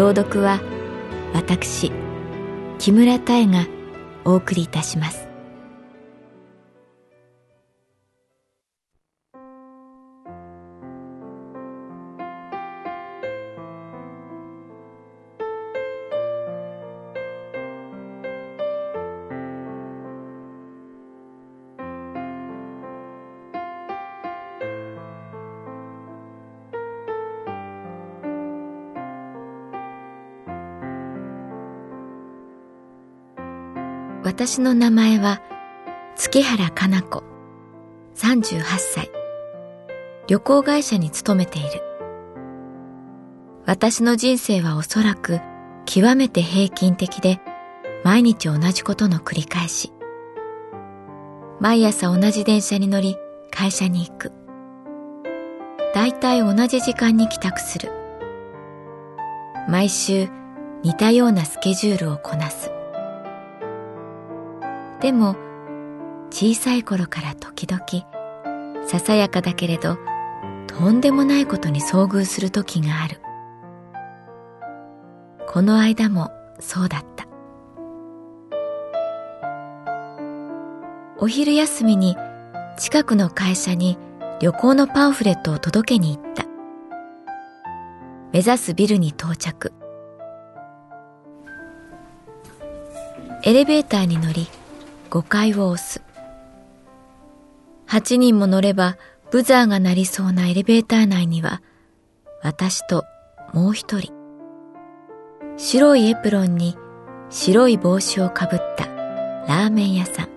[0.00, 0.62] 朗読は
[1.34, 1.92] 私
[2.78, 3.66] 木村多江が
[4.24, 5.19] お送りいたします。
[34.30, 35.42] 私の名前は
[36.14, 37.24] 月原かな子。
[38.14, 39.10] 38歳。
[40.28, 41.68] 旅行会社に勤めている。
[43.66, 45.40] 私の人生はおそらく
[45.84, 47.40] 極めて平均的で
[48.04, 49.92] 毎日同じことの繰り返し。
[51.58, 53.16] 毎朝同じ電車に乗り
[53.50, 54.30] 会社に行く。
[55.92, 57.90] だいたい同じ時間に帰宅する。
[59.68, 60.28] 毎週
[60.84, 62.70] 似たようなスケジュールをこなす。
[65.00, 65.36] でも
[66.30, 69.98] 小さい頃から時々ささやかだけれど
[70.66, 73.20] とんでもないことに遭遇する時がある。
[75.46, 76.30] この間も
[76.60, 77.26] そうだった。
[81.18, 82.16] お昼休みに
[82.78, 83.98] 近くの会社に
[84.40, 86.44] 旅行のパンフレットを届けに行った。
[88.32, 89.72] 目指すビルに到着。
[93.42, 94.48] エレベーターに乗り
[95.10, 96.02] 5階を押す。
[97.88, 98.96] 8人も乗れば
[99.30, 101.62] ブザーが鳴りそうなエレベーター内には、
[102.42, 103.04] 私と
[103.52, 104.12] もう一人。
[105.56, 106.76] 白いエプロンに
[107.28, 108.86] 白い帽子をかぶった
[109.46, 110.28] ラーメン屋さん。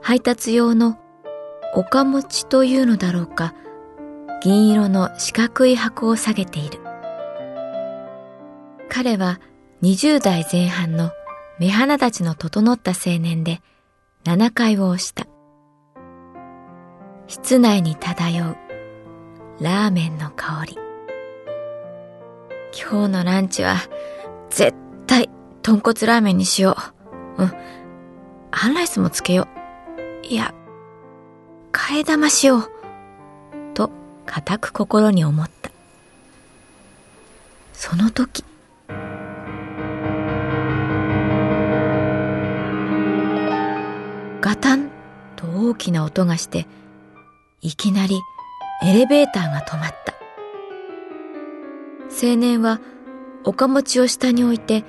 [0.00, 0.98] 配達用の
[1.74, 3.54] 岡持ちというのだろうか、
[4.42, 6.80] 銀色の四角い箱を下げている。
[8.88, 9.40] 彼は
[9.82, 11.10] 20代前半の
[11.58, 13.60] 目鼻立ちの整った青年で
[14.24, 15.26] 7階を押した。
[17.26, 18.56] 室内に漂う
[19.60, 20.78] ラーメンの香り。
[22.72, 23.76] 今日のランチは
[24.50, 24.74] 絶
[25.06, 25.28] 対
[25.62, 26.76] 豚骨ラーメンにしよ
[27.38, 27.42] う。
[27.42, 27.52] うん。
[28.50, 29.48] アンライスもつけよ
[30.22, 30.26] う。
[30.26, 30.54] いや、
[31.72, 32.70] 替え玉しよう。
[33.74, 33.90] と
[34.26, 35.70] 固く心に思った。
[37.72, 38.44] その時、
[45.72, 46.66] 大きな音がして、
[47.62, 48.20] いきなり
[48.82, 50.14] エレベーターが止まった。
[52.10, 52.78] 青年は
[53.44, 54.84] 岡持ちを下に置いて、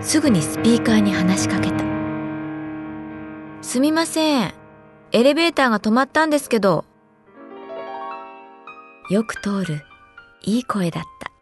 [0.00, 1.84] すぐにスピーカーに話しかけた。
[3.60, 4.54] すみません。
[5.10, 6.84] エレベーターが止まったんですけど。
[9.10, 9.82] よく通る、
[10.42, 11.32] いい声だった。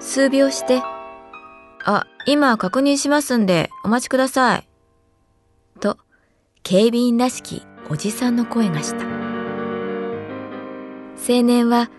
[0.00, 0.82] 数秒して、
[1.84, 4.68] あ、今確認しますんで、お待ちください。
[6.62, 9.04] 警備員らしきおじさんの声がした。
[11.28, 11.90] 青年は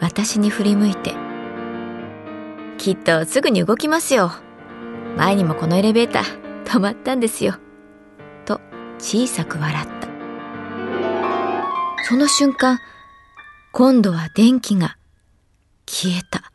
[0.00, 1.14] 私に振り向いて、
[2.78, 4.32] きっとすぐに動きますよ。
[5.16, 7.54] 前にもこのエレベーター止まったんですよ。
[8.44, 8.60] と
[8.98, 10.08] 小さく笑った。
[12.04, 12.78] その瞬間、
[13.72, 14.96] 今度は電気が
[15.86, 16.52] 消えた。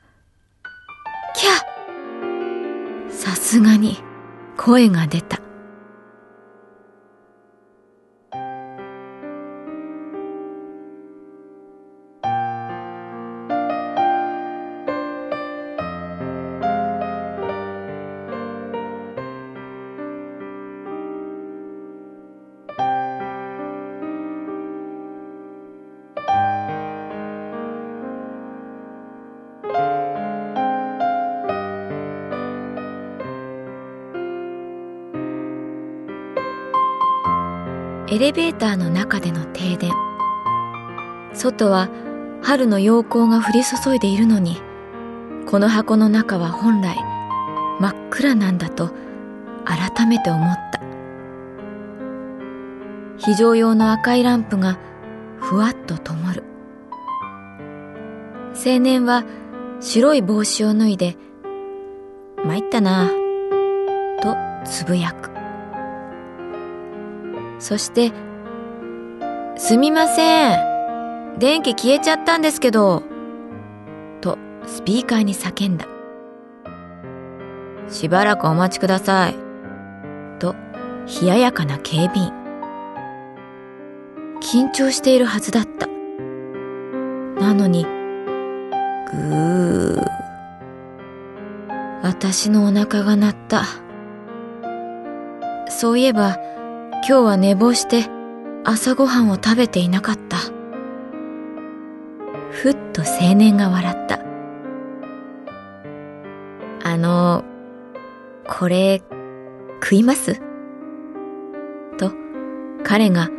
[1.36, 3.98] キャさすがに
[4.58, 5.47] 声が出た。
[38.18, 39.92] エレベーターの中での停電。
[41.36, 41.88] 外は
[42.42, 44.60] 春の陽光が降り注いでいるのに
[45.46, 46.98] この箱の中は本来
[47.80, 48.90] 真っ暗なんだと
[49.66, 50.82] 改めて思った。
[53.20, 54.80] 非常用の赤いランプが
[55.40, 56.44] ふわっと灯る。
[58.56, 59.26] 青年は
[59.80, 61.18] 白い帽子を脱いで
[62.44, 63.12] 「参ったな」
[64.24, 64.36] と
[64.66, 65.37] つぶやく。
[67.60, 68.12] そして
[69.58, 71.38] 「すみません。
[71.40, 73.04] 電気消えちゃったんですけど」
[74.22, 75.86] とスピーカーに叫んだ
[77.90, 79.36] 「しばらくお待ちください」
[80.40, 80.56] と
[81.22, 82.34] 冷ややかな警備員。
[84.40, 85.88] 緊張しているはずだった。
[87.42, 87.86] なのに
[89.12, 90.06] ぐー。
[92.04, 93.64] 私のお腹が鳴った。
[95.70, 96.38] そういえば
[97.10, 98.10] 今日は寝坊して
[98.66, 100.36] 朝ごはんを食べていなかった。
[102.52, 104.20] ふっと青年が笑った。
[106.84, 107.46] あの、
[108.46, 109.02] これ、
[109.82, 110.42] 食います？
[111.98, 112.12] と、
[112.84, 113.30] 彼が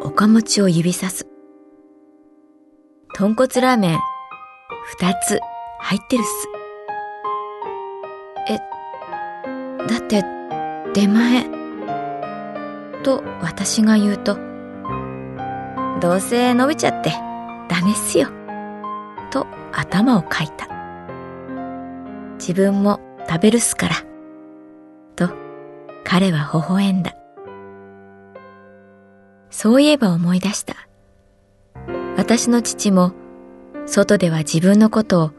[0.00, 1.26] 岡持ちを指さす。
[3.12, 3.98] 豚骨ラーメン、
[4.86, 5.38] 二つ
[5.80, 6.48] 入ってるっす。
[8.48, 8.56] え、
[9.86, 10.24] だって、
[10.94, 11.57] 出前。
[13.08, 14.36] と私が言うと、
[15.98, 17.10] どうせ伸びちゃって
[17.66, 18.28] ダメっすよ。
[19.30, 20.68] と頭をかいた。
[22.38, 23.94] 自分も食べるっすから。
[25.16, 25.34] と
[26.04, 27.16] 彼は微笑んだ。
[29.48, 30.74] そういえば思い出した。
[32.18, 33.14] 私の父も
[33.86, 35.30] 外では自分のことを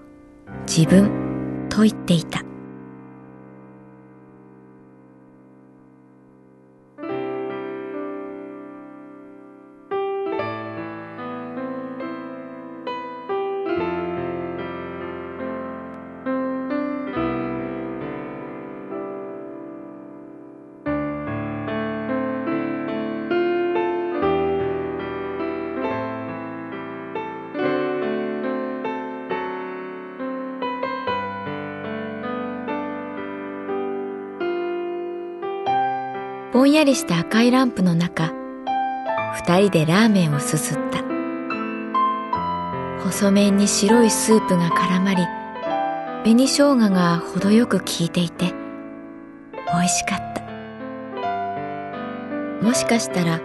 [0.68, 2.49] 自分と言っていた。
[36.60, 38.34] ぼんやりした赤いランプの中
[39.46, 41.02] 二人でラーメンをすすった。
[43.02, 45.26] 細麺に白いスープが絡まり
[46.24, 48.54] 紅生姜が程よく効いていて
[49.74, 50.42] 美味しかった。
[52.62, 53.40] もしかしたら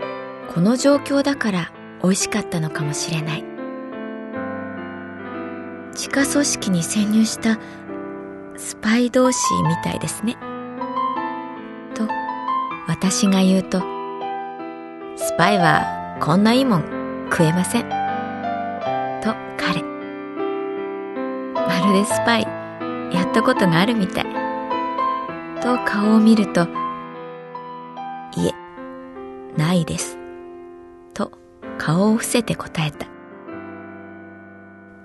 [0.53, 1.73] この状況だから
[2.03, 3.45] 美味しかったのかもしれない。
[5.95, 7.61] 地下組織に潜入した
[8.57, 10.37] スパイ同士みたいですね。
[12.87, 13.81] 私が言うと、
[15.17, 16.85] スパイはこんないいもん
[17.31, 17.83] 食えません。
[19.23, 19.83] と彼。
[21.55, 22.43] まるでスパイ
[23.11, 24.25] やったことがあるみたい。
[25.63, 26.69] と顔を見ると、
[28.37, 28.53] いえ、
[29.57, 30.19] ないです。
[31.15, 31.33] と
[31.79, 33.07] 顔を伏せて答えた。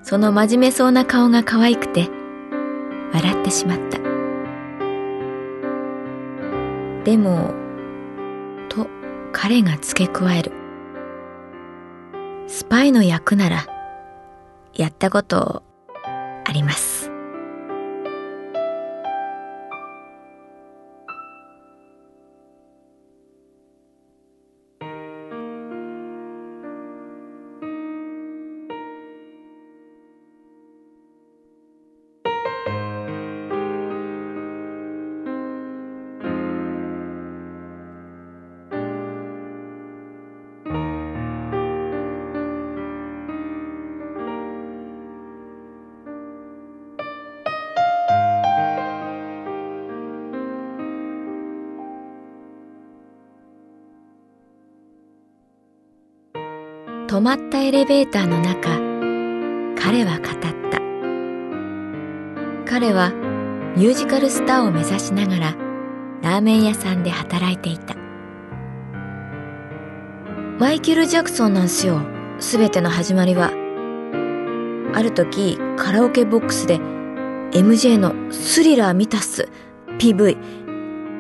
[0.04, 2.10] その真面目そうな顔が可愛くて、
[3.14, 4.00] 笑ってしまった。
[7.06, 7.69] でも、
[9.32, 10.52] 彼が付け加える。
[12.48, 13.68] スパイの役なら、
[14.74, 15.64] やったこと
[16.46, 17.12] あります。
[57.10, 58.70] 止まったエレベーターの中
[59.82, 60.30] 彼は語っ
[60.70, 60.80] た。
[62.72, 63.12] 彼は
[63.76, 65.56] ミュージカルスターを目指しながら
[66.22, 67.96] ラーメン屋さんで働いていた。
[70.60, 72.00] マイケル・ジャクソンなんすよ
[72.38, 73.50] 全ての始まりは
[74.94, 79.50] ある時カラオケボックスで MJ のスリラー見たっす。
[79.98, 80.38] PV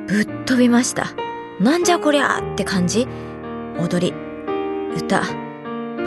[0.06, 1.08] ぶっ飛びました。
[1.60, 3.08] なんじゃこりゃって感じ。
[3.80, 4.14] 踊り。
[4.96, 5.49] 歌。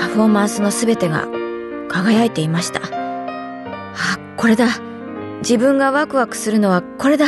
[0.03, 1.29] パフォーマンスの全てが
[1.89, 2.81] 輝いていました。
[2.83, 4.67] あ、これだ。
[5.43, 7.27] 自分がワクワクするのはこれだ。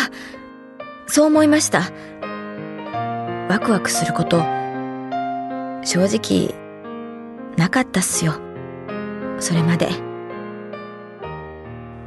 [1.07, 1.83] そう思いました。
[3.49, 4.43] ワクワクすること、
[5.85, 6.52] 正直
[7.57, 8.35] なかったっすよ
[9.38, 9.88] それまで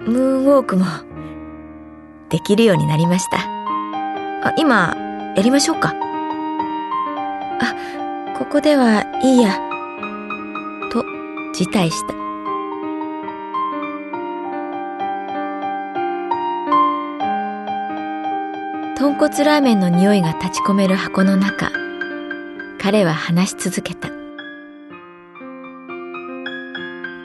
[0.06, 0.86] ムーンウォークも
[2.30, 3.38] できるようになりました
[4.50, 4.94] あ今
[5.38, 5.96] やりましょうか
[7.62, 9.67] あここではいいや
[11.58, 12.14] 辞退した。
[18.96, 21.72] 豚骨ラーメンの匂いが立ち込める箱の中
[22.80, 24.10] 彼は話し続けた。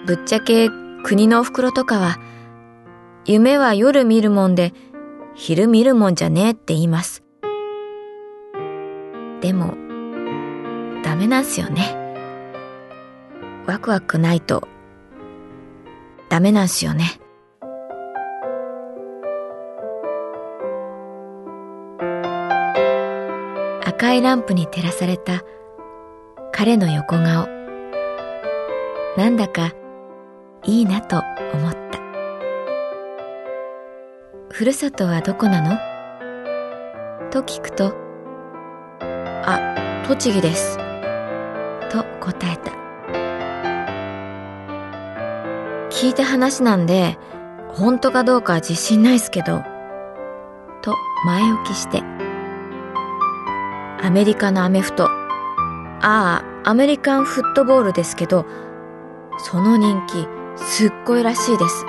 [0.06, 0.70] ぶっちゃけ
[1.04, 2.16] 国のお袋とかは
[3.26, 4.72] 夢は夜見るもんで
[5.34, 7.22] 昼見るもんじゃねえって言います。
[9.42, 9.74] でも
[11.04, 12.01] ダメなんすよね。
[13.66, 14.68] ワクワクないと。
[16.28, 17.20] ダメなんすよね。
[23.84, 25.42] 赤いランプに照らされた。
[26.52, 27.46] 彼の横顔。
[29.16, 29.72] なんだか
[30.64, 31.22] いいなと
[31.54, 31.98] 思った。
[34.50, 35.78] ふるさとはどこなの？
[37.30, 37.94] と聞くと
[39.00, 40.76] あ栃木です。
[41.90, 42.81] と答えた。
[46.02, 47.16] 聞いた話なんで
[47.68, 49.62] 本当かどうかは自信ないっすけど
[50.82, 52.02] と前置きして
[54.02, 55.04] アメリカのアメフト。
[55.04, 58.44] ああ、アメリカンフットボールですけど、
[59.38, 61.86] その人気すっごいらしいです。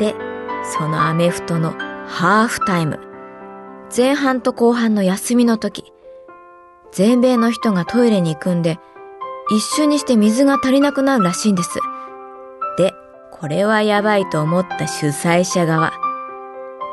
[0.00, 0.16] で、
[0.64, 1.74] そのアメフトの
[2.08, 2.98] ハーフタイム。
[3.96, 5.92] 前半と後半の休みの時、
[6.90, 8.80] 全米の人がトイレに行くんで、
[9.52, 11.78] 一瞬にして水が足りなくなるらしいんです。
[13.46, 15.92] これはやばいと思った主催者側。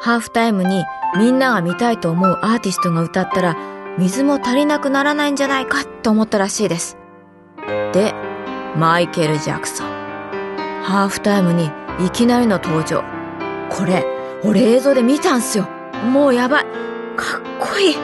[0.01, 0.83] ハーフタイムに
[1.17, 3.57] みんなが見たいと思うアーティストが歌ったら、
[3.98, 6.95] 水も足りなくならないんじゃないかと思ったらしいです。
[7.91, 8.13] で、
[8.77, 9.88] マイケル・ジャクソン。
[10.83, 11.72] ハーフタイムに
[12.05, 13.03] いきなりの登場。
[13.72, 14.05] これ、
[14.43, 15.67] 俺映像で見たんすよ。
[16.12, 16.65] もうやばい。
[17.17, 17.95] かっこいい。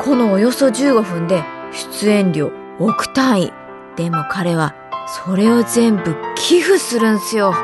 [0.00, 3.52] このおよそ15分で出演料億単位。
[3.94, 4.74] でも彼は
[5.06, 7.54] それを全部寄付するんすよ。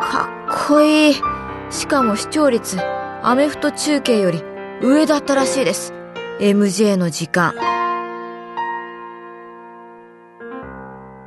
[0.00, 1.14] かっこいい。
[1.70, 2.78] しかも視聴率、
[3.22, 4.42] アメフト中継より
[4.82, 5.92] 上だったらしいです。
[6.40, 7.54] MJ の時間。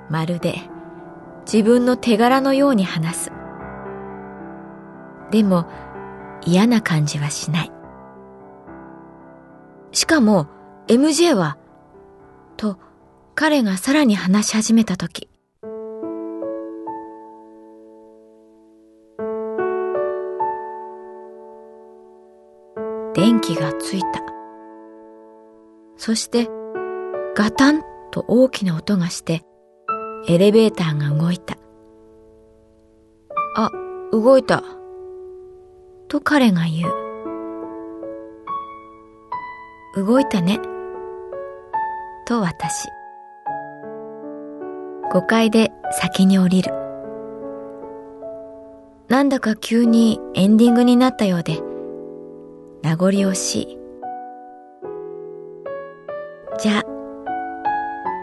[0.10, 0.62] まるで
[1.52, 3.32] 自分の手柄のように話す。
[5.32, 5.68] でも
[6.46, 7.72] 嫌な感じはしない。
[9.92, 10.48] しかも
[10.88, 11.58] MJ は、
[12.56, 12.78] と
[13.36, 15.08] 彼がさらに話し始めたと
[23.28, 24.22] 電気がついた。
[25.98, 26.48] そして、
[27.36, 29.42] ガタンと大きな音がして、
[30.30, 31.58] エレベーターが動いた。
[33.58, 33.70] あ、
[34.14, 34.64] 動いた。
[36.08, 36.92] と彼が言う。
[40.06, 40.62] 動いたね。
[42.26, 42.88] と私。
[45.12, 46.72] 5階で先に降りる。
[49.10, 51.62] なんだか急にエンディングになったようで、
[52.82, 53.78] 名残惜しい。
[56.60, 56.84] じゃ、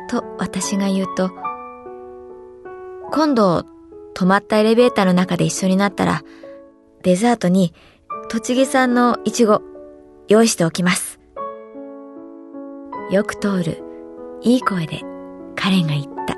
[0.09, 1.31] と私が言うと、
[3.13, 3.65] 今度
[4.15, 6.23] 止まったエレベーターの中で一緒になったら、
[7.03, 7.75] デザートに
[8.29, 9.63] 栃木産のイチゴ
[10.29, 11.21] 用意しておきます。
[13.11, 13.83] よく通る
[14.41, 15.03] いい声で
[15.55, 16.35] 彼が言った。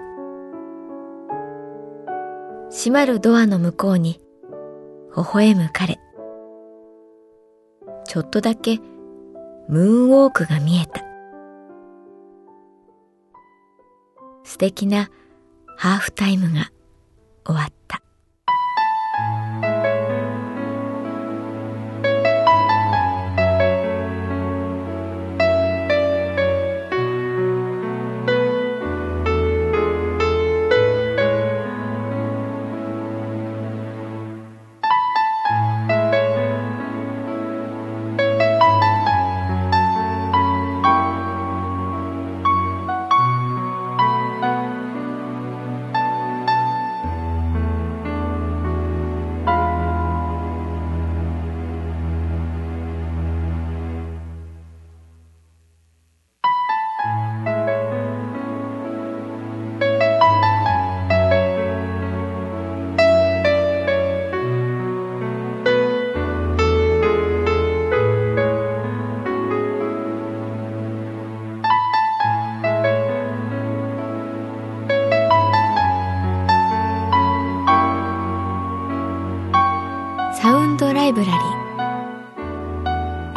[2.71, 4.21] 閉まるドアの向こうに
[5.17, 5.99] 微笑む彼。
[8.17, 8.79] ちょっとだけ
[9.69, 11.05] ムーンウォークが見えた。
[14.43, 15.11] 素敵な
[15.77, 16.71] ハーフタイムが
[17.45, 18.01] 終わった。